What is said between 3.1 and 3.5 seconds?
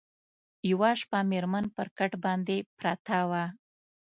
وه